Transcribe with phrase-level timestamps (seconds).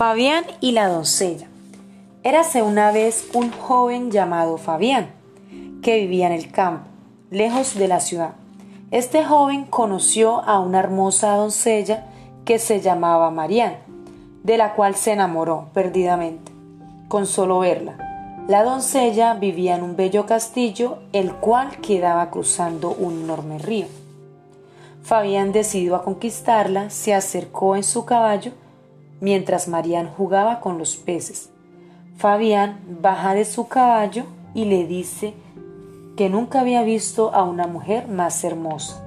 [0.00, 1.46] Fabián y la doncella.
[2.22, 5.10] Érase una vez un joven llamado Fabián,
[5.82, 6.88] que vivía en el campo,
[7.30, 8.30] lejos de la ciudad.
[8.90, 12.06] Este joven conoció a una hermosa doncella
[12.46, 13.76] que se llamaba Marián,
[14.42, 16.50] de la cual se enamoró perdidamente,
[17.08, 18.46] con solo verla.
[18.48, 23.86] La doncella vivía en un bello castillo, el cual quedaba cruzando un enorme río.
[25.02, 28.52] Fabián decidió a conquistarla, se acercó en su caballo,
[29.20, 31.50] mientras Marián jugaba con los peces.
[32.16, 34.24] Fabián baja de su caballo
[34.54, 35.34] y le dice
[36.16, 39.02] que nunca había visto a una mujer más hermosa.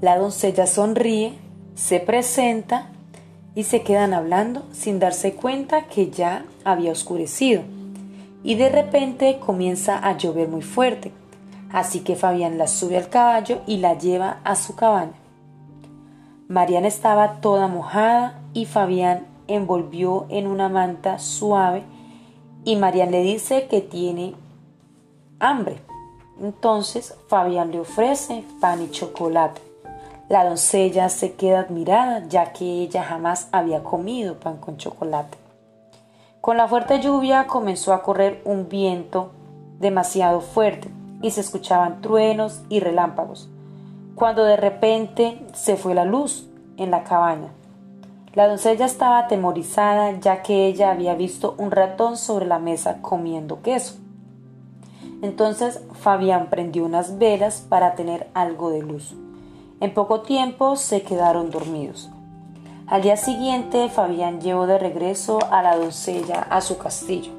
[0.00, 1.34] La doncella sonríe,
[1.74, 2.86] se presenta
[3.54, 7.62] y se quedan hablando sin darse cuenta que ya había oscurecido.
[8.44, 11.12] Y de repente comienza a llover muy fuerte,
[11.72, 15.27] así que Fabián la sube al caballo y la lleva a su cabaña.
[16.48, 21.82] Mariana estaba toda mojada y Fabián envolvió en una manta suave
[22.64, 24.34] y Marian le dice que tiene
[25.40, 25.82] hambre.
[26.40, 29.60] Entonces Fabián le ofrece pan y chocolate.
[30.30, 35.36] La doncella se queda admirada ya que ella jamás había comido pan con chocolate.
[36.40, 39.32] Con la fuerte lluvia comenzó a correr un viento
[39.80, 40.88] demasiado fuerte
[41.20, 43.50] y se escuchaban truenos y relámpagos
[44.18, 47.52] cuando de repente se fue la luz en la cabaña.
[48.34, 53.62] La doncella estaba atemorizada ya que ella había visto un ratón sobre la mesa comiendo
[53.62, 53.94] queso.
[55.22, 59.14] Entonces Fabián prendió unas velas para tener algo de luz.
[59.80, 62.10] En poco tiempo se quedaron dormidos.
[62.88, 67.30] Al día siguiente Fabián llevó de regreso a la doncella a su castillo.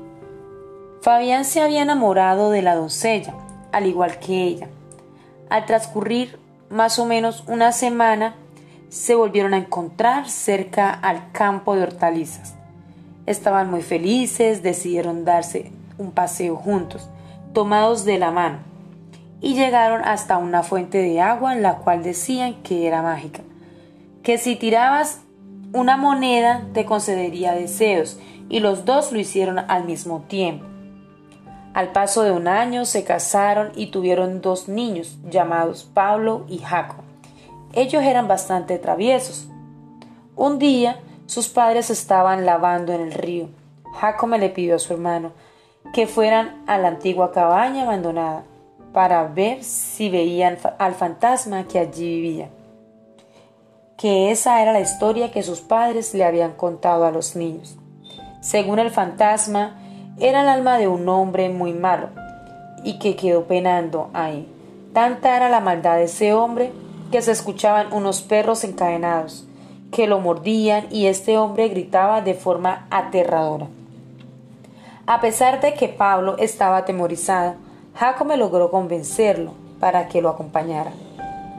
[1.01, 3.33] Fabián se había enamorado de la doncella,
[3.73, 4.69] al igual que ella.
[5.49, 8.35] Al transcurrir más o menos una semana,
[8.89, 12.55] se volvieron a encontrar cerca al campo de hortalizas.
[13.25, 17.09] Estaban muy felices, decidieron darse un paseo juntos,
[17.53, 18.59] tomados de la mano,
[19.41, 23.41] y llegaron hasta una fuente de agua en la cual decían que era mágica,
[24.23, 25.21] que si tirabas
[25.71, 28.19] una moneda te concedería deseos,
[28.49, 30.65] y los dos lo hicieron al mismo tiempo.
[31.79, 37.05] Al paso de un año se casaron y tuvieron dos niños llamados Pablo y Jaco.
[37.71, 39.47] Ellos eran bastante traviesos.
[40.35, 43.47] Un día sus padres estaban lavando en el río.
[44.27, 45.31] me le pidió a su hermano
[45.93, 48.43] que fueran a la antigua cabaña abandonada
[48.91, 52.49] para ver si veían al fantasma que allí vivía.
[53.97, 57.77] Que esa era la historia que sus padres le habían contado a los niños.
[58.41, 59.78] Según el fantasma,
[60.19, 62.09] era el alma de un hombre muy malo
[62.83, 64.47] y que quedó penando ahí.
[64.93, 66.71] Tanta era la maldad de ese hombre
[67.11, 69.45] que se escuchaban unos perros encadenados
[69.91, 73.67] que lo mordían y este hombre gritaba de forma aterradora.
[75.07, 77.55] A pesar de que Pablo estaba atemorizado,
[77.95, 80.91] Jacob logró convencerlo para que lo acompañara.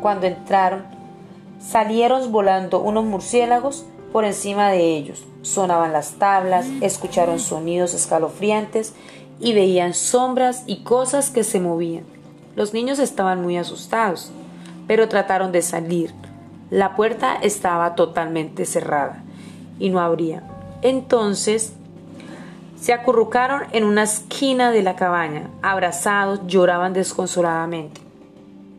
[0.00, 0.84] Cuando entraron,
[1.58, 5.24] salieron volando unos murciélagos por encima de ellos.
[5.42, 8.94] Sonaban las tablas, escucharon sonidos escalofriantes
[9.38, 12.04] y veían sombras y cosas que se movían.
[12.56, 14.32] Los niños estaban muy asustados,
[14.86, 16.12] pero trataron de salir.
[16.68, 19.22] La puerta estaba totalmente cerrada
[19.78, 20.42] y no abría.
[20.82, 21.72] Entonces
[22.80, 28.00] se acurrucaron en una esquina de la cabaña, abrazados, lloraban desconsoladamente.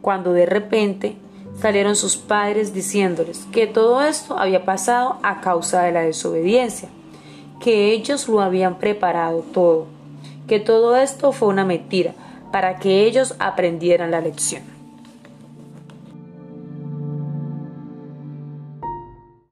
[0.01, 1.17] Cuando de repente
[1.59, 6.89] salieron sus padres diciéndoles que todo esto había pasado a causa de la desobediencia,
[7.59, 9.87] que ellos lo habían preparado todo,
[10.47, 12.13] que todo esto fue una mentira
[12.51, 14.80] para que ellos aprendieran la lección.